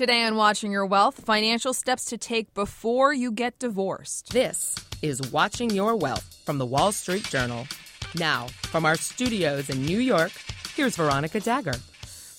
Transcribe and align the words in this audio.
Today 0.00 0.24
on 0.24 0.34
Watching 0.34 0.72
Your 0.72 0.86
Wealth, 0.86 1.26
financial 1.26 1.74
steps 1.74 2.06
to 2.06 2.16
take 2.16 2.54
before 2.54 3.12
you 3.12 3.30
get 3.30 3.58
divorced. 3.58 4.32
This 4.32 4.74
is 5.02 5.20
Watching 5.30 5.68
Your 5.68 5.94
Wealth 5.94 6.40
from 6.46 6.56
the 6.56 6.64
Wall 6.64 6.90
Street 6.90 7.24
Journal. 7.24 7.66
Now, 8.14 8.46
from 8.62 8.86
our 8.86 8.96
studios 8.96 9.68
in 9.68 9.84
New 9.84 9.98
York, 9.98 10.32
here's 10.74 10.96
Veronica 10.96 11.38
Dagher. 11.38 11.78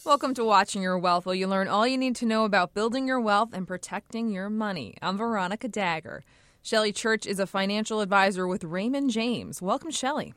Welcome 0.04 0.34
to 0.34 0.44
Watching 0.44 0.82
Your 0.82 0.97
Wealth, 0.97 1.28
where 1.28 1.36
you 1.36 1.46
learn 1.46 1.68
all 1.68 1.86
you 1.86 2.00
need 2.00 2.16
to 2.16 2.26
know 2.26 2.46
about 2.46 2.74
building 2.74 3.08
your 3.08 3.21
wealth 3.21 3.50
and 3.54 3.68
protecting 3.68 4.32
your 4.32 4.50
money. 4.50 4.96
I'm 5.00 5.18
Veronica 5.18 5.70
Dagher. 5.70 6.22
Shelly 6.64 6.92
Church 6.92 7.28
is 7.28 7.40
a 7.40 7.46
financial 7.46 8.02
advisor 8.02 8.48
with 8.48 8.64
Raymond 8.64 9.12
James. 9.12 9.62
Welcome, 9.62 9.92
Shelly. 9.92 10.34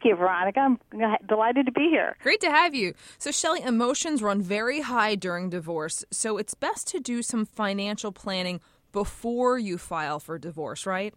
Thank 0.00 0.12
you, 0.12 0.16
Veronica. 0.16 0.60
I'm 0.60 0.78
delighted 1.26 1.66
to 1.66 1.72
be 1.72 1.88
here. 1.90 2.16
Great 2.22 2.40
to 2.40 2.50
have 2.50 2.74
you. 2.74 2.94
So, 3.18 3.30
Shelly, 3.32 3.62
emotions 3.62 4.22
run 4.22 4.40
very 4.40 4.80
high 4.82 5.16
during 5.16 5.50
divorce, 5.50 6.04
so 6.10 6.38
it's 6.38 6.54
best 6.54 6.86
to 6.88 7.00
do 7.00 7.20
some 7.22 7.44
financial 7.44 8.12
planning 8.12 8.60
before 8.92 9.58
you 9.58 9.76
file 9.76 10.20
for 10.20 10.38
divorce, 10.38 10.86
right? 10.86 11.14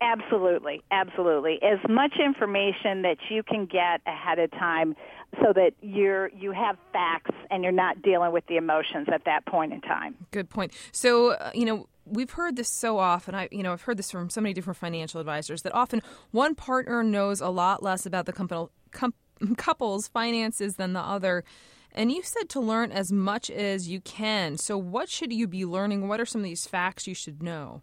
Absolutely, 0.00 0.82
absolutely. 0.90 1.60
As 1.62 1.78
much 1.88 2.14
information 2.18 3.02
that 3.02 3.18
you 3.30 3.44
can 3.44 3.66
get 3.66 4.00
ahead 4.06 4.40
of 4.40 4.50
time 4.50 4.96
so 5.40 5.52
that 5.52 5.72
you're 5.80 6.28
you 6.28 6.50
have 6.52 6.76
facts 6.92 7.30
and 7.50 7.62
you're 7.62 7.72
not 7.72 8.02
dealing 8.02 8.32
with 8.32 8.44
the 8.48 8.56
emotions 8.56 9.06
at 9.12 9.24
that 9.26 9.46
point 9.46 9.72
in 9.72 9.80
time. 9.80 10.16
Good 10.32 10.50
point. 10.50 10.72
So, 10.90 11.32
uh, 11.32 11.52
you 11.54 11.64
know, 11.64 11.86
we've 12.10 12.30
heard 12.30 12.56
this 12.56 12.68
so 12.68 12.98
often. 12.98 13.34
I, 13.34 13.48
you 13.50 13.62
know, 13.62 13.72
I've 13.72 13.82
heard 13.82 13.96
this 13.96 14.10
from 14.10 14.30
so 14.30 14.40
many 14.40 14.54
different 14.54 14.76
financial 14.76 15.20
advisors 15.20 15.62
that 15.62 15.74
often 15.74 16.02
one 16.30 16.54
partner 16.54 17.02
knows 17.02 17.40
a 17.40 17.48
lot 17.48 17.82
less 17.82 18.06
about 18.06 18.26
the 18.26 18.32
couple, 18.32 18.70
com- 18.90 19.14
couple's 19.56 20.08
finances 20.08 20.76
than 20.76 20.92
the 20.92 21.00
other. 21.00 21.44
And 21.92 22.12
you 22.12 22.22
said 22.22 22.48
to 22.50 22.60
learn 22.60 22.92
as 22.92 23.10
much 23.10 23.50
as 23.50 23.88
you 23.88 24.00
can. 24.00 24.58
So, 24.58 24.76
what 24.76 25.08
should 25.08 25.32
you 25.32 25.46
be 25.46 25.64
learning? 25.64 26.06
What 26.06 26.20
are 26.20 26.26
some 26.26 26.42
of 26.42 26.44
these 26.44 26.66
facts 26.66 27.06
you 27.06 27.14
should 27.14 27.42
know? 27.42 27.82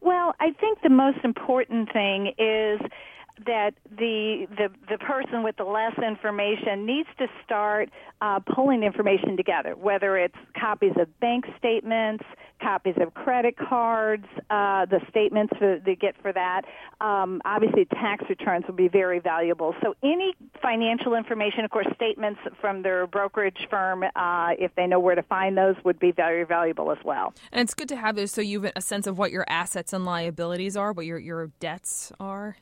Well, 0.00 0.34
I 0.40 0.52
think 0.52 0.82
the 0.82 0.90
most 0.90 1.18
important 1.24 1.92
thing 1.92 2.34
is 2.38 2.80
that 3.46 3.72
the 3.90 4.46
the 4.50 4.68
the 4.88 4.98
person 4.98 5.42
with 5.42 5.56
the 5.56 5.64
less 5.64 5.96
information 5.98 6.84
needs 6.84 7.08
to 7.18 7.26
start 7.44 7.90
uh, 8.20 8.40
pulling 8.54 8.82
information 8.82 9.36
together, 9.36 9.74
whether 9.74 10.16
it's 10.16 10.36
copies 10.58 10.92
of 11.00 11.08
bank 11.20 11.46
statements, 11.58 12.24
copies 12.60 12.94
of 13.00 13.14
credit 13.14 13.56
cards, 13.56 14.26
uh, 14.50 14.86
the 14.86 15.00
statements 15.08 15.52
for, 15.58 15.80
they 15.84 15.94
get 15.94 16.14
for 16.22 16.32
that. 16.32 16.62
Um, 17.00 17.40
obviously, 17.44 17.86
tax 17.86 18.24
returns 18.28 18.64
will 18.66 18.74
be 18.74 18.88
very 18.88 19.18
valuable. 19.18 19.74
So, 19.82 19.94
any 20.02 20.34
financial 20.62 21.14
information, 21.14 21.64
of 21.64 21.70
course, 21.70 21.86
statements 21.94 22.40
from 22.60 22.82
their 22.82 23.06
brokerage 23.06 23.66
firm, 23.68 24.04
uh, 24.14 24.50
if 24.58 24.74
they 24.76 24.86
know 24.86 25.00
where 25.00 25.14
to 25.14 25.22
find 25.22 25.56
those, 25.56 25.76
would 25.84 25.98
be 25.98 26.12
very 26.12 26.44
valuable 26.44 26.90
as 26.90 26.98
well. 27.04 27.34
And 27.52 27.62
it's 27.62 27.74
good 27.74 27.88
to 27.88 27.96
have 27.96 28.16
those 28.16 28.30
so 28.30 28.40
you 28.40 28.62
have 28.62 28.72
a 28.76 28.80
sense 28.80 29.06
of 29.06 29.18
what 29.18 29.32
your 29.32 29.44
assets 29.48 29.92
and 29.92 30.04
liabilities 30.04 30.76
are, 30.76 30.92
what 30.92 31.06
your 31.06 31.18
your 31.18 31.50
debts 31.60 32.12
are. 32.20 32.56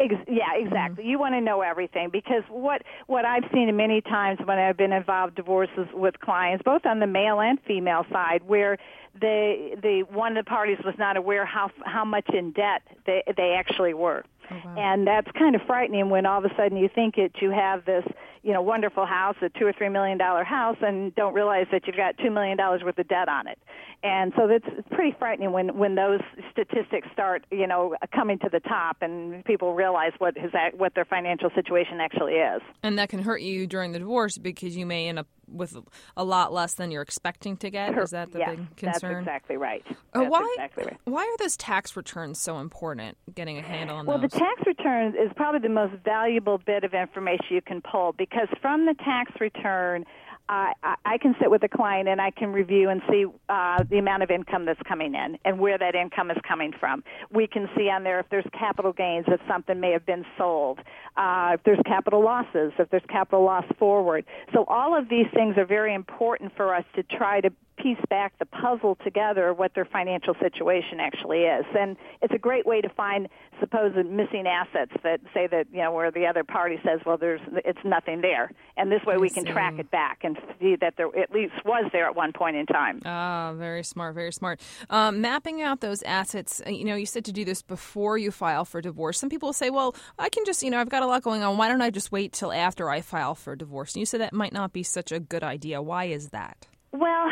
Ex- 0.00 0.14
yeah, 0.28 0.54
exactly. 0.54 1.04
Mm-hmm. 1.04 1.10
You 1.10 1.18
want 1.18 1.34
to 1.34 1.40
know 1.40 1.60
everything 1.60 2.10
because 2.10 2.42
what 2.48 2.82
what 3.06 3.24
I've 3.24 3.44
seen 3.52 3.74
many 3.76 4.00
times 4.00 4.38
when 4.44 4.58
I've 4.58 4.76
been 4.76 4.92
involved 4.92 5.34
divorces 5.34 5.86
with 5.92 6.18
clients, 6.20 6.62
both 6.64 6.86
on 6.86 7.00
the 7.00 7.06
male 7.06 7.40
and 7.40 7.58
female 7.66 8.04
side, 8.10 8.42
where 8.46 8.78
the 9.20 9.76
the 9.82 10.04
one 10.10 10.36
of 10.36 10.44
the 10.44 10.48
parties 10.48 10.78
was 10.84 10.94
not 10.98 11.16
aware 11.16 11.44
how 11.44 11.70
how 11.84 12.04
much 12.04 12.28
in 12.32 12.52
debt 12.52 12.82
they 13.06 13.22
they 13.36 13.54
actually 13.54 13.94
were. 13.94 14.24
Oh, 14.50 14.60
wow. 14.64 14.74
And 14.76 15.06
that's 15.06 15.30
kind 15.32 15.54
of 15.54 15.62
frightening 15.62 16.10
when 16.10 16.26
all 16.26 16.44
of 16.44 16.50
a 16.50 16.54
sudden 16.56 16.76
you 16.76 16.88
think 16.88 17.16
that 17.16 17.40
you 17.40 17.50
have 17.50 17.84
this, 17.84 18.04
you 18.42 18.52
know, 18.52 18.62
wonderful 18.62 19.06
house, 19.06 19.36
a 19.42 19.48
two 19.58 19.66
or 19.66 19.72
three 19.72 19.88
million 19.88 20.18
dollar 20.18 20.44
house, 20.44 20.76
and 20.80 21.14
don't 21.14 21.34
realize 21.34 21.66
that 21.72 21.86
you've 21.86 21.96
got 21.96 22.16
two 22.18 22.30
million 22.30 22.56
dollars 22.56 22.82
worth 22.84 22.98
of 22.98 23.08
debt 23.08 23.28
on 23.28 23.46
it. 23.46 23.58
And 24.04 24.32
so 24.36 24.48
that's 24.48 24.66
pretty 24.90 25.14
frightening 25.18 25.52
when 25.52 25.78
when 25.78 25.94
those 25.94 26.20
statistics 26.50 27.06
start, 27.12 27.44
you 27.52 27.66
know, 27.66 27.94
coming 28.12 28.38
to 28.40 28.48
the 28.50 28.60
top, 28.60 28.96
and 29.00 29.44
people 29.44 29.74
realize 29.74 30.12
what 30.18 30.36
his 30.36 30.50
what 30.76 30.94
their 30.94 31.04
financial 31.04 31.50
situation 31.54 32.00
actually 32.00 32.34
is. 32.34 32.62
And 32.82 32.98
that 32.98 33.08
can 33.08 33.22
hurt 33.22 33.42
you 33.42 33.66
during 33.66 33.92
the 33.92 34.00
divorce 34.00 34.38
because 34.38 34.76
you 34.76 34.86
may 34.86 35.08
end 35.08 35.20
up 35.20 35.28
with 35.46 35.76
a 36.16 36.24
lot 36.24 36.52
less 36.52 36.74
than 36.74 36.90
you're 36.90 37.02
expecting 37.02 37.56
to 37.58 37.70
get. 37.70 37.96
Is 37.96 38.10
that 38.10 38.32
the 38.32 38.38
yes, 38.38 38.50
big 38.50 38.76
concern? 38.76 39.12
That's 39.12 39.20
exactly 39.20 39.56
right. 39.56 39.84
Uh, 40.14 40.24
why? 40.24 40.48
Exactly 40.56 40.84
right. 40.84 40.98
Why 41.04 41.22
are 41.22 41.36
those 41.38 41.56
tax 41.56 41.96
returns 41.96 42.40
so 42.40 42.58
important? 42.58 43.16
Getting 43.34 43.58
a 43.58 43.62
handle 43.62 43.98
on 43.98 44.06
well, 44.06 44.18
those. 44.18 44.30
Well, 44.32 44.40
the 44.40 44.56
tax 44.56 44.66
return 44.66 45.14
is 45.14 45.30
probably 45.36 45.60
the 45.60 45.72
most 45.72 45.94
valuable 46.04 46.58
bit 46.58 46.84
of 46.84 46.94
information 46.94 47.46
you 47.50 47.62
can 47.62 47.82
pull 47.82 48.12
because 48.12 48.31
from 48.60 48.86
the 48.86 48.94
tax 48.94 49.32
return 49.40 50.04
I, 50.48 50.96
I 51.04 51.18
can 51.18 51.34
sit 51.40 51.50
with 51.50 51.62
a 51.62 51.68
client 51.68 52.08
and 52.08 52.20
I 52.20 52.30
can 52.30 52.52
review 52.52 52.90
and 52.90 53.00
see 53.10 53.26
uh, 53.48 53.84
the 53.88 53.98
amount 53.98 54.22
of 54.22 54.30
income 54.30 54.66
that's 54.66 54.80
coming 54.86 55.14
in 55.14 55.38
and 55.44 55.58
where 55.58 55.78
that 55.78 55.94
income 55.94 56.30
is 56.30 56.36
coming 56.46 56.72
from. 56.78 57.02
We 57.30 57.46
can 57.46 57.68
see 57.76 57.88
on 57.88 58.04
there 58.04 58.20
if 58.20 58.26
there's 58.30 58.46
capital 58.52 58.92
gains, 58.92 59.24
if 59.28 59.40
something 59.48 59.80
may 59.80 59.92
have 59.92 60.04
been 60.04 60.24
sold, 60.36 60.80
uh, 61.16 61.52
if 61.54 61.62
there's 61.64 61.80
capital 61.86 62.22
losses, 62.22 62.72
if 62.78 62.90
there's 62.90 63.04
capital 63.08 63.44
loss 63.44 63.64
forward. 63.78 64.24
So 64.52 64.64
all 64.68 64.98
of 64.98 65.08
these 65.08 65.26
things 65.32 65.56
are 65.56 65.66
very 65.66 65.94
important 65.94 66.52
for 66.56 66.74
us 66.74 66.84
to 66.96 67.02
try 67.02 67.40
to 67.40 67.50
piece 67.82 67.98
back 68.08 68.38
the 68.38 68.46
puzzle 68.46 68.96
together 69.02 69.52
what 69.52 69.74
their 69.74 69.84
financial 69.84 70.34
situation 70.40 71.00
actually 71.00 71.40
is. 71.40 71.64
And 71.76 71.96
it's 72.20 72.32
a 72.32 72.38
great 72.38 72.64
way 72.64 72.80
to 72.80 72.88
find 72.88 73.28
supposed 73.60 73.96
missing 73.96 74.46
assets 74.46 74.92
that 75.02 75.20
say 75.34 75.46
that, 75.48 75.66
you 75.72 75.78
know, 75.78 75.92
where 75.92 76.10
the 76.10 76.26
other 76.26 76.44
party 76.44 76.78
says, 76.84 77.00
well, 77.04 77.16
there's, 77.16 77.40
it's 77.64 77.78
nothing 77.84 78.20
there. 78.20 78.50
And 78.76 78.90
this 78.90 79.02
way 79.04 79.16
we 79.16 79.30
can 79.30 79.44
track 79.44 79.78
it 79.78 79.90
back 79.90 80.20
and 80.22 80.38
see 80.60 80.76
that 80.76 80.94
there 80.96 81.08
at 81.18 81.32
least 81.32 81.54
was 81.64 81.90
there 81.92 82.06
at 82.06 82.14
one 82.14 82.32
point 82.32 82.56
in 82.56 82.66
time. 82.66 83.00
Ah, 83.04 83.52
very 83.54 83.84
smart, 83.84 84.14
very 84.14 84.32
smart. 84.32 84.60
Um, 84.88 85.20
mapping 85.20 85.62
out 85.62 85.80
those 85.80 86.02
assets, 86.02 86.62
uh, 86.66 86.70
you 86.70 86.84
know, 86.84 86.94
you 86.94 87.06
said 87.06 87.24
to 87.26 87.32
do 87.32 87.44
this 87.44 87.62
before 87.62 88.16
you 88.16 88.30
file 88.30 88.64
for 88.64 88.80
divorce. 88.80 89.18
Some 89.18 89.28
people 89.28 89.52
say, 89.52 89.70
well, 89.70 89.94
I 90.18 90.28
can 90.28 90.44
just, 90.44 90.62
you 90.62 90.70
know, 90.70 90.78
I've 90.78 90.88
got 90.88 91.02
a 91.02 91.06
lot 91.06 91.22
going 91.22 91.42
on. 91.42 91.56
Why 91.56 91.68
don't 91.68 91.82
I 91.82 91.90
just 91.90 92.12
wait 92.12 92.32
till 92.32 92.52
after 92.52 92.88
I 92.88 93.00
file 93.00 93.34
for 93.34 93.56
divorce? 93.56 93.94
And 93.94 94.00
you 94.00 94.06
said 94.06 94.20
that 94.20 94.32
might 94.32 94.52
not 94.52 94.72
be 94.72 94.82
such 94.82 95.12
a 95.12 95.20
good 95.20 95.42
idea. 95.42 95.82
Why 95.82 96.04
is 96.04 96.30
that? 96.30 96.66
Well, 96.92 97.30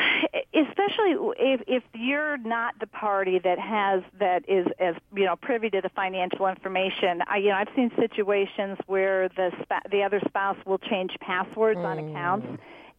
especially 0.55 1.17
if 1.39 1.61
if 1.67 1.83
you're 1.93 2.39
not 2.39 2.75
the 2.81 2.87
party 2.87 3.39
that 3.45 3.59
has 3.59 4.03
that 4.19 4.49
is 4.49 4.67
as 4.79 4.95
you 5.15 5.27
know 5.27 5.37
privy 5.37 5.69
to 5.71 5.83
the 5.83 5.91
financial 5.91 6.47
information. 6.47 7.21
I 7.27 7.37
you 7.37 7.51
know 7.51 7.57
I've 7.57 7.69
seen 7.77 7.91
situations 7.99 8.79
where 8.87 9.29
the 9.29 9.51
sp- 9.61 9.85
the 9.91 10.03
other 10.03 10.21
spouse 10.27 10.57
will 10.65 10.79
change 10.79 11.13
passwords 11.21 11.79
mm. 11.79 11.85
on 11.85 11.99
accounts 11.99 12.47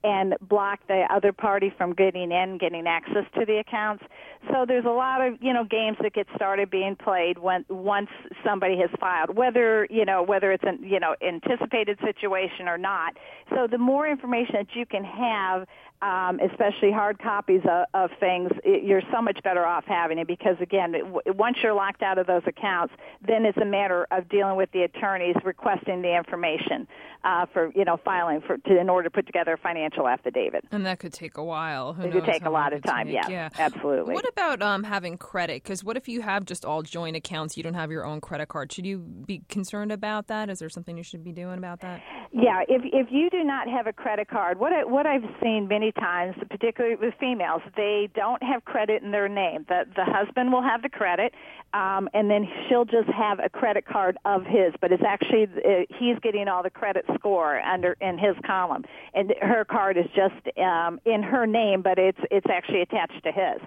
and 0.03 0.35
block 0.41 0.79
the 0.88 1.05
other 1.11 1.31
party 1.31 1.72
from 1.77 1.94
getting 1.94 2.31
in, 2.31 2.57
getting 2.57 2.88
access 2.88 3.25
to 3.35 3.45
the 3.45 3.57
accounts. 3.57 4.03
So 4.51 4.66
there's 4.67 4.85
a 4.85 4.89
lot 4.89 5.22
of 5.22 5.41
you 5.41 5.53
know 5.53 5.63
games 5.63 5.97
that 6.01 6.13
get 6.13 6.28
started 6.35 6.69
being 6.69 6.95
played 6.95 7.38
when 7.38 7.66
once 7.69 8.09
somebody 8.45 8.78
has 8.78 8.89
filed, 8.99 9.35
whether 9.35 9.88
you 9.89 10.05
know 10.05 10.23
whether 10.23 10.51
it's 10.51 10.63
an 10.63 10.79
you 10.83 10.99
know 10.99 11.16
anticipated 11.25 11.97
situation 12.03 12.67
or 12.67 12.78
not. 12.78 13.17
So 13.49 13.67
the 13.69 13.78
more 13.78 14.07
information 14.07 14.55
that 14.55 14.75
you 14.75 14.85
can 14.85 15.03
have 15.03 15.67
um, 16.01 16.39
especially 16.39 16.91
hard 16.91 17.19
copies 17.19 17.62
of, 17.69 17.85
of 17.94 18.09
things, 18.19 18.50
it, 18.63 18.84
you're 18.84 19.03
so 19.13 19.22
much 19.22 19.39
better 19.44 19.66
off 19.66 19.85
having 19.85 20.17
it 20.17 20.28
because 20.28 20.56
again, 20.59 20.95
it, 20.95 21.35
once 21.35 21.57
you're 21.62 21.73
locked 21.73 22.01
out 22.01 22.17
of 22.17 22.28
those 22.28 22.41
accounts, 22.47 22.94
then 23.25 23.45
it's 23.45 23.57
a 23.57 23.66
matter 23.66 24.07
of 24.11 24.28
dealing 24.29 24.56
with 24.56 24.72
the 24.72 24.81
attorneys 24.81 25.35
requesting 25.44 26.01
the 26.01 26.16
information 26.16 26.88
uh, 27.23 27.45
for 27.53 27.72
you 27.75 27.85
know 27.85 27.97
filing 28.03 28.41
for 28.41 28.57
to, 28.57 28.79
in 28.79 28.90
order 28.90 29.09
to 29.09 29.11
put 29.11 29.25
together 29.25 29.53
a 29.53 29.57
financial 29.57 30.07
affidavit. 30.07 30.66
And 30.72 30.85
that 30.85 31.00
could 31.00 31.13
take 31.13 31.38
a 31.38 31.44
while. 31.44 31.94
Who 31.94 32.03
it 32.03 32.11
could 32.11 32.25
take 32.25 32.45
a 32.45 32.50
lot 32.50 32.73
of 32.73 32.84
time. 32.84 33.07
Yeah, 33.07 33.28
yeah, 33.29 33.50
absolutely. 33.59 34.13
What 34.13 34.28
about 34.28 34.61
um, 34.61 34.84
having 34.84 35.17
credit? 35.17 35.63
Because 35.63 35.84
what 35.84 35.97
if 35.97 36.07
you 36.07 36.22
have 36.22 36.45
just 36.45 36.66
all 36.66 36.81
joint 36.81 37.16
accounts? 37.16 37.57
You 37.57 37.63
don't 37.63 37.75
have 37.75 37.91
your 37.91 38.06
own 38.06 38.22
credit 38.22 38.47
card. 38.47 38.72
Should 38.72 38.85
you 38.85 39.00
be 39.00 39.44
concerned 39.50 39.91
about 39.91 40.28
that? 40.28 40.50
Is 40.50 40.59
there 40.59 40.69
something 40.69 40.97
you 40.97 41.03
should 41.03 41.23
be 41.23 41.31
doing 41.31 41.57
about 41.57 41.81
that? 41.81 42.01
Yeah, 42.33 42.61
if 42.69 42.81
if 42.85 43.07
you 43.11 43.29
do 43.29 43.43
not 43.43 43.67
have 43.67 43.87
a 43.87 43.93
credit 43.93 44.29
card, 44.29 44.57
what 44.57 44.71
I, 44.71 44.85
what 44.85 45.05
I've 45.05 45.25
seen 45.43 45.67
many 45.67 45.91
times, 45.91 46.33
particularly 46.49 46.95
with 46.95 47.13
females, 47.19 47.61
they 47.75 48.09
don't 48.15 48.41
have 48.41 48.63
credit 48.63 49.03
in 49.03 49.11
their 49.11 49.28
name. 49.28 49.66
The 49.67 49.83
the 49.97 50.05
husband 50.05 50.53
will 50.53 50.61
have 50.61 50.81
the 50.81 50.87
credit, 50.87 51.33
um, 51.73 52.07
and 52.13 52.31
then 52.31 52.47
she'll 52.69 52.85
just 52.85 53.09
have 53.09 53.39
a 53.43 53.49
credit 53.49 53.85
card 53.85 54.17
of 54.23 54.45
his, 54.45 54.73
but 54.79 54.93
it's 54.93 55.03
actually 55.05 55.43
uh, 55.43 55.83
he's 55.99 56.17
getting 56.23 56.47
all 56.47 56.63
the 56.63 56.69
credit 56.69 57.03
score 57.16 57.59
under 57.59 57.97
in 57.99 58.17
his 58.17 58.37
column, 58.45 58.85
and 59.13 59.34
her 59.41 59.66
card 59.66 59.97
is 59.97 60.05
just 60.16 60.57
um, 60.57 61.01
in 61.05 61.23
her 61.23 61.45
name, 61.45 61.81
but 61.81 61.99
it's 61.99 62.19
it's 62.31 62.47
actually 62.49 62.81
attached 62.81 63.22
to 63.25 63.34
his. 63.34 63.59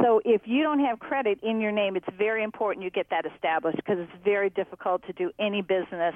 So 0.00 0.20
if 0.24 0.42
you 0.44 0.62
don't 0.62 0.80
have 0.80 1.00
credit 1.00 1.40
in 1.42 1.60
your 1.60 1.72
name, 1.72 1.96
it's 1.96 2.06
very 2.16 2.44
important 2.44 2.84
you 2.84 2.90
get 2.90 3.10
that 3.10 3.26
established 3.26 3.78
because 3.78 3.98
it's 3.98 4.24
very 4.24 4.48
difficult 4.50 5.04
to 5.08 5.12
do 5.12 5.32
any 5.40 5.60
business 5.60 6.14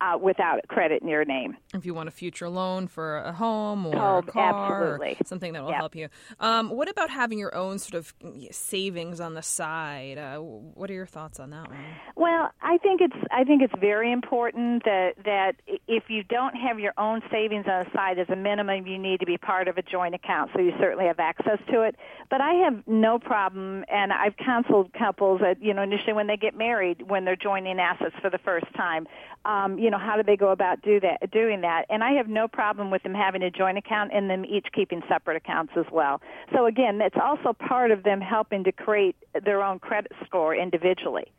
uh, 0.00 0.18
without 0.20 0.60
credit 0.68 1.02
in 1.02 1.08
your 1.08 1.24
name. 1.24 1.45
Name. 1.48 1.56
If 1.74 1.86
you 1.86 1.94
want 1.94 2.08
a 2.08 2.12
future 2.12 2.48
loan 2.48 2.86
for 2.88 3.18
a 3.18 3.32
home 3.32 3.86
or 3.86 3.96
Oh, 3.96 4.18
a 4.18 4.22
car, 4.22 4.98
or 4.98 5.14
something 5.24 5.52
that 5.52 5.62
will 5.62 5.72
help 5.72 5.94
you. 5.94 6.08
Um, 6.40 6.70
what 6.70 6.88
about 6.88 7.10
having 7.10 7.38
your 7.38 7.54
own 7.54 7.78
sort 7.78 7.94
of 7.94 8.14
savings 8.50 9.20
on 9.20 9.34
the 9.34 9.42
side? 9.42 10.18
Uh, 10.18 10.38
what 10.38 10.90
are 10.90 10.94
your 10.94 11.06
thoughts 11.06 11.40
on 11.40 11.50
that 11.50 11.68
one? 11.68 11.78
Well, 12.16 12.50
I 12.62 12.78
think 12.78 13.00
it's 13.00 13.16
I 13.30 13.44
think 13.44 13.62
it's 13.62 13.74
very 13.80 14.12
important 14.12 14.84
that 14.84 15.12
that 15.24 15.52
if 15.88 16.04
you 16.08 16.22
don't 16.22 16.54
have 16.54 16.78
your 16.78 16.92
own 16.98 17.22
savings 17.30 17.66
on 17.68 17.84
the 17.84 17.90
side 17.94 18.18
as 18.18 18.28
a 18.30 18.36
minimum, 18.36 18.86
you 18.86 18.98
need 18.98 19.20
to 19.20 19.26
be 19.26 19.38
part 19.38 19.68
of 19.68 19.78
a 19.78 19.82
joint 19.82 20.14
account, 20.14 20.50
so 20.54 20.60
you 20.60 20.72
certainly 20.78 21.06
have 21.06 21.18
access 21.18 21.58
to 21.70 21.82
it. 21.82 21.96
But 22.30 22.40
I 22.40 22.52
have 22.64 22.86
no 22.86 23.18
problem, 23.18 23.84
and 23.88 24.12
I've 24.12 24.36
counseled 24.36 24.92
couples 24.92 25.40
that 25.40 25.62
you 25.62 25.74
know 25.74 25.82
initially 25.82 26.12
when 26.12 26.26
they 26.26 26.36
get 26.36 26.56
married, 26.56 27.08
when 27.08 27.24
they're 27.24 27.36
joining 27.36 27.78
assets 27.80 28.14
for 28.20 28.30
the 28.30 28.38
first 28.38 28.66
time, 28.76 29.06
um, 29.44 29.78
you 29.78 29.90
know 29.90 29.98
how 29.98 30.16
do 30.16 30.22
they 30.22 30.36
go 30.36 30.50
about 30.50 30.82
do 30.82 31.00
that 31.00 31.22
doing 31.36 31.60
that? 31.60 31.84
And 31.90 32.02
I 32.02 32.12
have 32.12 32.28
no 32.28 32.48
problem 32.48 32.90
with 32.90 33.02
them 33.02 33.14
having 33.14 33.42
a 33.42 33.50
joint 33.50 33.76
account 33.76 34.10
and 34.14 34.30
them 34.30 34.44
each 34.46 34.68
keeping 34.74 35.02
separate 35.06 35.36
accounts 35.36 35.74
as 35.76 35.84
well. 35.92 36.22
So 36.54 36.64
again, 36.64 37.00
it's 37.02 37.16
also 37.22 37.52
part 37.52 37.90
of 37.90 38.04
them 38.04 38.20
helping 38.20 38.64
to 38.64 38.72
create 38.72 39.16
their 39.44 39.62
own 39.62 39.78
credit 39.78 40.12
score 40.24 40.54
individually. 40.54 41.30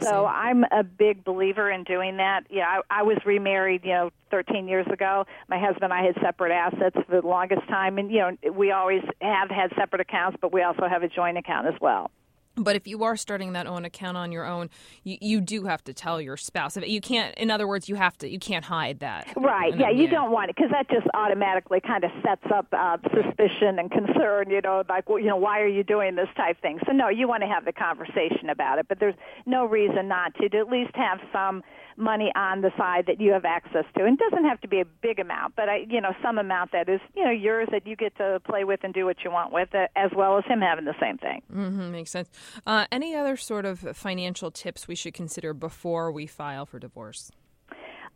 So 0.00 0.26
I'm 0.26 0.64
a 0.64 0.82
big 0.82 1.22
believer 1.24 1.70
in 1.70 1.84
doing 1.84 2.16
that. 2.16 2.42
Yeah, 2.50 2.66
I, 2.66 3.00
I 3.00 3.02
was 3.04 3.18
remarried, 3.24 3.84
you 3.84 3.92
know, 3.92 4.10
13 4.32 4.66
years 4.66 4.86
ago. 4.92 5.26
My 5.48 5.60
husband 5.60 5.84
and 5.84 5.92
I 5.92 6.02
had 6.04 6.16
separate 6.20 6.52
assets 6.52 6.96
for 7.06 7.20
the 7.20 7.26
longest 7.26 7.68
time, 7.68 7.96
and 7.98 8.10
you 8.10 8.18
know, 8.18 8.52
we 8.52 8.72
always 8.72 9.02
have 9.20 9.48
had 9.48 9.70
separate 9.78 10.00
accounts, 10.00 10.38
but 10.40 10.52
we 10.52 10.62
also 10.62 10.88
have 10.88 11.04
a 11.04 11.08
joint 11.08 11.38
account 11.38 11.68
as 11.68 11.74
well. 11.80 12.10
But 12.56 12.74
if 12.74 12.86
you 12.86 13.04
are 13.04 13.16
starting 13.16 13.52
that 13.52 13.66
own 13.66 13.84
account 13.84 14.16
on 14.16 14.32
your 14.32 14.44
own, 14.46 14.70
you, 15.04 15.18
you 15.20 15.40
do 15.42 15.64
have 15.64 15.84
to 15.84 15.92
tell 15.92 16.20
your 16.20 16.36
spouse. 16.38 16.76
You 16.76 17.00
can't. 17.00 17.36
In 17.36 17.50
other 17.50 17.68
words, 17.68 17.88
you 17.88 17.96
have 17.96 18.16
to. 18.18 18.28
You 18.28 18.38
can't 18.38 18.64
hide 18.64 19.00
that. 19.00 19.28
Right. 19.36 19.72
And 19.72 19.80
Yeah, 19.80 19.88
then- 19.88 19.98
you 19.98 20.08
don't 20.08 20.30
want 20.32 20.50
it 20.50 20.56
because 20.56 20.70
that 20.72 20.88
just 20.88 21.06
automatically 21.14 21.80
kind 21.80 22.02
of 22.04 22.10
sets 22.24 22.44
up 22.54 22.66
uh, 22.72 22.96
suspicion 23.14 23.78
and 23.78 23.90
concern. 23.90 24.50
You 24.50 24.60
know, 24.62 24.82
like, 24.88 25.08
well, 25.08 25.18
you 25.18 25.26
know, 25.28 25.36
why 25.36 25.60
are 25.60 25.68
you 25.68 25.84
doing 25.84 26.16
this 26.16 26.28
type 26.36 26.60
thing? 26.62 26.78
So 26.86 26.92
no, 26.92 27.08
you 27.08 27.28
want 27.28 27.42
to 27.42 27.46
have 27.48 27.64
the 27.66 27.72
conversation 27.72 28.48
about 28.50 28.78
it, 28.78 28.86
but 28.88 29.00
there's 29.00 29.14
no 29.44 29.66
reason 29.66 30.08
not 30.08 30.34
to. 30.36 30.48
To 30.48 30.58
at 30.58 30.68
least 30.68 30.92
have 30.94 31.18
some 31.32 31.62
money 31.98 32.30
on 32.36 32.60
the 32.60 32.70
side 32.76 33.04
that 33.06 33.20
you 33.20 33.32
have 33.32 33.44
access 33.46 33.84
to. 33.96 34.04
And 34.04 34.20
it 34.20 34.30
doesn't 34.30 34.44
have 34.44 34.60
to 34.60 34.68
be 34.68 34.80
a 34.80 34.84
big 34.84 35.18
amount, 35.18 35.56
but 35.56 35.68
I, 35.70 35.86
you 35.88 36.00
know, 36.00 36.12
some 36.22 36.36
amount 36.38 36.72
that 36.72 36.88
is, 36.90 37.00
you 37.14 37.24
know, 37.24 37.30
yours 37.30 37.68
that 37.72 37.86
you 37.86 37.96
get 37.96 38.14
to 38.18 38.38
play 38.44 38.64
with 38.64 38.80
and 38.82 38.92
do 38.92 39.06
what 39.06 39.24
you 39.24 39.30
want 39.30 39.50
with 39.50 39.70
it, 39.72 39.90
as 39.96 40.10
well 40.14 40.36
as 40.36 40.44
him 40.44 40.60
having 40.60 40.84
the 40.84 40.94
same 41.00 41.16
thing. 41.16 41.40
Mm-hmm, 41.50 41.92
makes 41.92 42.10
sense. 42.10 42.28
Uh, 42.66 42.86
any 42.90 43.14
other 43.14 43.36
sort 43.36 43.64
of 43.64 43.80
financial 43.96 44.50
tips 44.50 44.88
we 44.88 44.94
should 44.94 45.14
consider 45.14 45.52
before 45.54 46.10
we 46.10 46.26
file 46.26 46.66
for 46.66 46.78
divorce? 46.78 47.30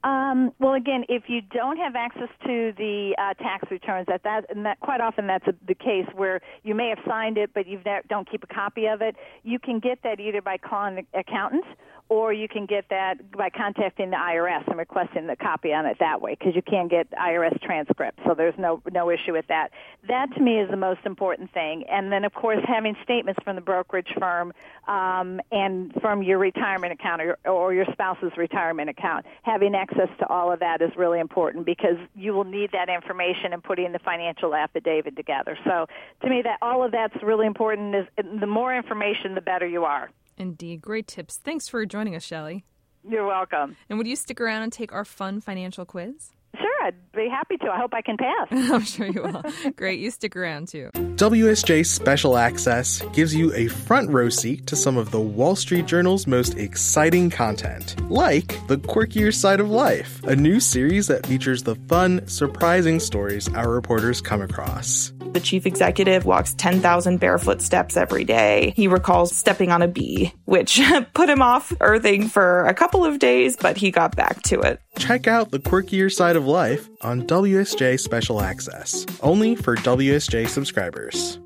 Um, 0.03 0.53
well, 0.59 0.75
again, 0.75 1.05
if 1.11 1.25
you 1.29 1.43
don't 1.43 1.77
have 1.77 1.95
access 1.95 2.31
to 2.45 2.73
the 2.79 3.15
uh, 3.19 3.35
tax 3.35 3.71
returns, 3.71 4.07
that 4.09 4.23
that 4.23 4.47
and 4.49 4.65
that 4.65 4.81
quite 4.81 5.03
often 5.03 5.27
that's 5.27 5.47
a, 5.47 5.53
the 5.67 5.75
case 5.75 6.07
where 6.15 6.41
you 6.63 6.75
may 6.75 6.89
have 6.89 6.99
signed 7.07 7.37
it, 7.37 7.51
but 7.53 7.67
you 7.67 7.79
don't 8.09 8.31
keep 8.31 8.43
a 8.43 8.47
copy 8.47 8.87
of 8.87 9.03
it. 9.03 9.17
You 9.43 9.59
can 9.59 9.79
get 9.79 9.99
that 10.05 10.19
either 10.19 10.41
by 10.41 10.57
calling 10.57 10.95
the 10.95 11.19
accountant, 11.19 11.65
or 12.11 12.33
you 12.33 12.49
can 12.49 12.67
get 12.67 12.87
that 12.91 13.31
by 13.31 13.49
contacting 13.49 14.11
the 14.11 14.17
IRS 14.17 14.67
and 14.67 14.77
requesting 14.77 15.29
the 15.29 15.37
copy 15.37 15.73
on 15.73 15.87
it 15.87 15.97
that 16.01 16.21
way, 16.21 16.37
because 16.37 16.57
you 16.57 16.63
can 16.63 16.89
get 16.89 17.09
IRS 17.13 17.59
transcripts. 17.63 18.21
So 18.27 18.35
there's 18.35 18.59
no 18.59 18.83
no 18.93 19.11
issue 19.11 19.33
with 19.33 19.47
that. 19.47 19.71
That 20.09 20.27
to 20.35 20.41
me 20.41 20.59
is 20.59 20.69
the 20.69 20.77
most 20.77 21.01
important 21.07 21.53
thing. 21.55 21.85
And 21.89 22.11
then, 22.13 22.25
of 22.25 22.35
course, 22.35 22.59
having 22.67 22.97
statements 23.05 23.41
from 23.45 23.55
the 23.55 23.63
brokerage 23.63 24.13
firm 24.19 24.53
um, 24.89 25.41
and 25.53 25.95
from 26.01 26.25
your 26.25 26.39
retirement 26.39 26.93
account 26.93 27.23
or, 27.23 27.39
or 27.47 27.73
your 27.73 27.87
spouse's 27.93 28.33
retirement 28.37 28.91
account, 28.91 29.25
having 29.43 29.77
access 29.77 30.09
to 30.19 30.27
all 30.27 30.53
of 30.53 30.59
that 30.59 30.83
is 30.83 30.91
really 30.97 31.21
important 31.21 31.65
because 31.65 31.97
you 32.17 32.33
will 32.33 32.45
need 32.45 32.73
that 32.73 32.89
information 32.89 33.53
in 33.53 33.61
putting 33.61 33.93
the 33.93 34.01
financial 34.01 34.53
affidavit 34.53 35.15
together. 35.15 35.57
So 35.65 35.87
to 36.23 36.29
me, 36.29 36.43
that 36.43 36.59
all 36.61 36.83
of 36.83 36.91
that's 36.91 37.23
really 37.23 37.47
important. 37.47 37.95
Is 37.95 38.07
the 38.17 38.49
more 38.49 38.75
information, 38.75 39.37
the 39.37 39.41
better 39.41 39.67
you 39.67 39.85
are. 39.85 40.11
Indeed, 40.37 40.81
great 40.81 41.07
tips. 41.07 41.37
Thanks 41.37 41.69
for 41.69 41.85
joining 41.87 42.17
us, 42.17 42.23
Shelly. 42.23 42.65
You're 43.09 43.27
welcome. 43.27 43.77
And 43.89 43.99
would 43.99 44.07
you 44.07 44.17
stick 44.17 44.41
around 44.41 44.63
and 44.63 44.73
take 44.73 44.93
our 44.93 45.05
fun 45.05 45.41
financial 45.41 45.85
quiz? 45.85 46.33
Sure, 46.57 46.83
I'd 46.83 47.13
be 47.13 47.29
happy 47.29 47.57
to. 47.59 47.71
I 47.71 47.79
hope 47.79 47.95
I 47.95 48.03
can 48.03 48.17
pass. 48.17 48.49
I'm 48.51 48.83
sure 48.83 49.07
you 49.07 49.23
will. 49.23 49.43
Great, 49.77 50.01
you 50.01 50.11
stick 50.11 50.35
around 50.35 50.69
too. 50.69 50.91
WSJ 50.95 51.87
Special 51.87 52.37
Access 52.37 53.03
gives 53.13 53.35
you 53.35 53.55
a 53.55 53.69
front 53.69 54.11
row 54.11 54.29
seat 54.29 54.67
to 54.67 54.77
some 54.77 54.97
of 54.97 55.11
the 55.11 55.21
Wall 55.21 55.55
Street 55.55 55.87
Journal's 55.87 56.27
most 56.27 56.57
exciting 56.59 57.31
content, 57.31 57.95
like 58.11 58.49
The 58.67 58.79
Quirkier 58.79 59.33
Side 59.33 59.61
of 59.61 59.71
Life, 59.71 60.23
a 60.25 60.35
new 60.35 60.59
series 60.61 61.07
that 61.07 61.27
features 61.27 61.63
the 61.63 61.77
fun, 61.77 62.27
surprising 62.27 62.99
stories 62.99 63.49
our 63.55 63.71
reporters 63.71 64.21
come 64.21 64.43
across. 64.43 65.13
The 65.33 65.41
chief 65.41 65.67
executive 65.67 66.25
walks 66.25 66.55
10,000 66.55 67.19
barefoot 67.19 67.63
steps 67.63 67.97
every 67.97 68.25
day. 68.25 68.73
He 68.77 68.89
recalls 68.89 69.35
stepping 69.35 69.71
on 69.71 69.83
a 69.83 69.89
bee, 69.89 70.33
which 70.45 70.81
put 71.15 71.29
him 71.29 71.43
off 71.43 71.73
earthing 71.81 72.29
for 72.29 72.65
a 72.67 72.75
couple 72.75 73.05
of 73.05 73.19
days, 73.19 73.57
but 73.57 73.77
he 73.77 73.91
got 73.91 74.17
back 74.17 74.43
to 74.45 74.61
it. 74.61 74.81
Check 74.99 75.27
out 75.27 75.51
The 75.51 75.61
Quirkier 75.61 76.13
Side 76.13 76.37
of 76.37 76.47
Life 76.47 76.89
on 77.03 77.23
WSJ 77.27 78.01
Special 78.01 78.41
Access, 78.41 79.07
only 79.23 79.55
for 79.55 79.77
WSJ 79.77 80.49
subscribers. 80.49 81.39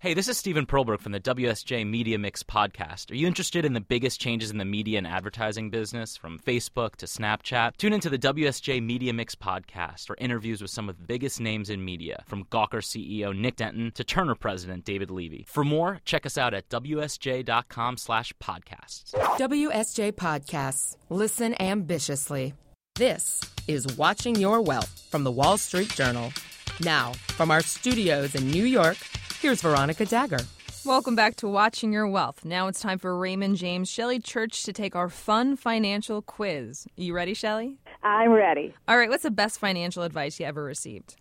Hey, 0.00 0.14
this 0.14 0.28
is 0.28 0.38
Steven 0.38 0.64
Perlberg 0.64 1.00
from 1.00 1.12
the 1.12 1.20
WSJ 1.20 1.86
Media 1.86 2.18
Mix 2.18 2.42
podcast. 2.42 3.10
Are 3.10 3.14
you 3.14 3.26
interested 3.26 3.64
in 3.64 3.74
the 3.74 3.80
biggest 3.80 4.20
changes 4.20 4.50
in 4.50 4.56
the 4.56 4.64
media 4.64 4.96
and 4.98 5.06
advertising 5.06 5.68
business, 5.68 6.16
from 6.16 6.38
Facebook 6.38 6.96
to 6.96 7.06
Snapchat? 7.06 7.76
Tune 7.76 7.92
into 7.92 8.08
the 8.08 8.18
WSJ 8.18 8.82
Media 8.82 9.12
Mix 9.12 9.34
podcast, 9.34 10.06
for 10.06 10.16
interviews 10.18 10.62
with 10.62 10.70
some 10.70 10.88
of 10.88 10.96
the 10.96 11.04
biggest 11.04 11.40
names 11.40 11.68
in 11.68 11.84
media, 11.84 12.22
from 12.26 12.44
Gawker 12.44 12.80
CEO 12.80 13.36
Nick 13.36 13.56
Denton 13.56 13.90
to 13.92 14.04
Turner 14.04 14.34
president 14.34 14.84
David 14.84 15.10
Levy. 15.10 15.44
For 15.48 15.64
more, 15.64 16.00
check 16.04 16.24
us 16.24 16.38
out 16.38 16.54
at 16.54 16.68
wsj.com 16.70 17.96
slash 17.98 18.32
podcasts. 18.42 19.12
WSJ 19.38 20.12
Podcasts. 20.12 20.96
Listen 21.10 21.54
ambitiously. 21.60 22.54
This 22.94 23.42
is 23.68 23.86
Watching 23.98 24.36
Your 24.36 24.62
Wealth 24.62 25.06
from 25.10 25.24
the 25.24 25.30
Wall 25.32 25.58
Street 25.58 25.90
Journal. 25.90 26.32
Now, 26.80 27.12
from 27.28 27.50
our 27.50 27.62
studios 27.62 28.34
in 28.34 28.50
New 28.50 28.64
York, 28.64 28.98
here's 29.40 29.62
Veronica 29.62 30.04
Dagher. 30.04 30.44
Welcome 30.84 31.16
back 31.16 31.36
to 31.36 31.48
Watching 31.48 31.92
Your 31.92 32.06
Wealth. 32.06 32.44
Now 32.44 32.68
it's 32.68 32.80
time 32.80 32.98
for 32.98 33.16
Raymond 33.18 33.56
James 33.56 33.88
Shelly 33.90 34.20
Church 34.20 34.62
to 34.64 34.72
take 34.72 34.94
our 34.94 35.08
fun 35.08 35.56
financial 35.56 36.22
quiz. 36.22 36.86
You 36.96 37.12
ready, 37.14 37.34
Shelly? 37.34 37.78
I'm 38.02 38.30
ready. 38.30 38.72
All 38.86 38.96
right, 38.96 39.08
what's 39.08 39.24
the 39.24 39.30
best 39.30 39.58
financial 39.58 40.04
advice 40.04 40.38
you 40.38 40.46
ever 40.46 40.62
received? 40.62 41.16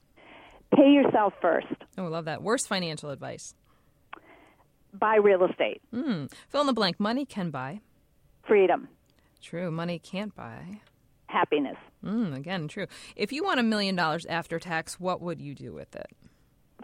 Pay 0.76 0.92
yourself 0.92 1.34
first. 1.42 1.68
Oh, 1.98 2.06
I 2.06 2.08
love 2.10 2.26
that. 2.26 2.44
Worst 2.44 2.68
financial 2.68 3.10
advice? 3.10 3.56
Buy 4.94 5.16
real 5.16 5.44
estate. 5.46 5.82
Hmm. 5.92 6.26
Fill 6.50 6.62
in 6.62 6.68
the 6.68 6.74
blank. 6.74 7.00
Money 7.00 7.26
can 7.26 7.50
buy. 7.50 7.82
Freedom. 8.48 8.88
True. 9.42 9.72
Money 9.72 10.00
can't 10.00 10.36
buy. 10.36 10.80
Happiness. 11.28 11.78
Mm, 12.04 12.36
again, 12.36 12.68
true. 12.68 12.88
If 13.16 13.34
you 13.34 13.44
won 13.44 13.58
a 13.60 13.64
million 13.64 13.96
dollars 13.96 14.26
after 14.28 14.60
tax, 14.60 15.00
what 15.00 15.22
would 15.22 15.42
you 15.42 15.56
do 15.56 15.74
with 15.74 15.96
it? 15.96 16.08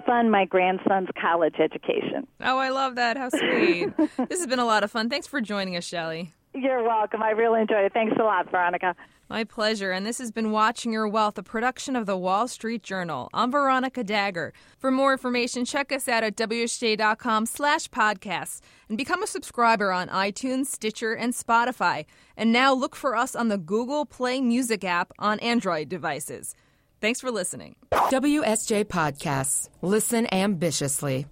Fund 0.05 0.31
my 0.31 0.45
grandson's 0.45 1.09
college 1.19 1.55
education. 1.59 2.27
Oh, 2.41 2.57
I 2.57 2.69
love 2.69 2.95
that. 2.95 3.17
How 3.17 3.29
sweet. 3.29 3.95
this 3.97 4.39
has 4.39 4.47
been 4.47 4.59
a 4.59 4.65
lot 4.65 4.83
of 4.83 4.91
fun. 4.91 5.09
Thanks 5.09 5.27
for 5.27 5.41
joining 5.41 5.75
us, 5.75 5.83
Shelly. 5.83 6.33
You're 6.53 6.83
welcome. 6.83 7.21
I 7.23 7.29
really 7.31 7.61
enjoyed 7.61 7.85
it. 7.85 7.93
Thanks 7.93 8.15
a 8.19 8.23
lot, 8.23 8.49
Veronica. 8.49 8.95
My 9.29 9.45
pleasure. 9.45 9.91
And 9.91 10.05
this 10.05 10.17
has 10.17 10.29
been 10.29 10.51
Watching 10.51 10.91
Your 10.91 11.07
Wealth, 11.07 11.37
a 11.37 11.43
production 11.43 11.95
of 11.95 12.05
the 12.05 12.17
Wall 12.17 12.49
Street 12.49 12.83
Journal. 12.83 13.29
I'm 13.33 13.49
Veronica 13.49 14.03
Dagher. 14.03 14.51
For 14.77 14.91
more 14.91 15.13
information, 15.13 15.63
check 15.63 15.93
us 15.93 16.09
out 16.09 16.25
at 16.25 16.35
WSJ.com 16.35 17.45
slash 17.45 17.87
podcasts 17.89 18.59
and 18.89 18.97
become 18.97 19.23
a 19.23 19.27
subscriber 19.27 19.93
on 19.93 20.09
iTunes, 20.09 20.65
Stitcher, 20.65 21.13
and 21.13 21.33
Spotify. 21.33 22.05
And 22.35 22.51
now 22.51 22.73
look 22.73 22.93
for 22.93 23.15
us 23.15 23.33
on 23.33 23.47
the 23.47 23.57
Google 23.57 24.05
Play 24.05 24.41
Music 24.41 24.83
app 24.83 25.13
on 25.17 25.39
Android 25.39 25.87
devices. 25.87 26.53
Thanks 27.01 27.19
for 27.19 27.31
listening. 27.31 27.75
WSJ 27.91 28.85
Podcasts. 28.85 29.69
Listen 29.81 30.27
ambitiously. 30.31 31.25